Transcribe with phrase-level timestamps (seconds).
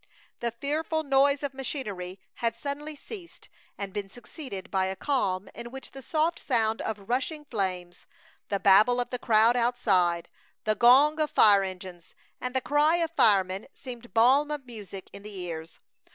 [0.39, 5.69] The fearful noise of machinery had suddenly ceased and been succeeded by a calm in
[5.69, 8.07] which the soft sound of rushing flames,
[8.49, 10.27] the babble of the crowd outside,
[10.63, 15.21] the gong of fire engines, and the cry of firemen seemed balm of music in
[15.21, 15.79] the ears.